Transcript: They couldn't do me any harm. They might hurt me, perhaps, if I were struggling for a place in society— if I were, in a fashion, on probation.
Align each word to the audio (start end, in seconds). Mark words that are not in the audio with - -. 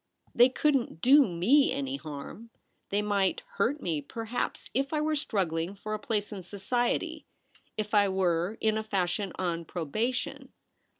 They 0.33 0.49
couldn't 0.49 0.99
do 0.99 1.27
me 1.27 1.71
any 1.71 1.97
harm. 1.97 2.49
They 2.89 3.03
might 3.03 3.43
hurt 3.57 3.83
me, 3.83 4.01
perhaps, 4.01 4.71
if 4.73 4.93
I 4.93 4.99
were 4.99 5.13
struggling 5.13 5.75
for 5.75 5.93
a 5.93 5.99
place 5.99 6.31
in 6.31 6.41
society— 6.41 7.27
if 7.77 7.93
I 7.93 8.09
were, 8.09 8.57
in 8.61 8.79
a 8.79 8.83
fashion, 8.83 9.31
on 9.37 9.63
probation. 9.63 10.53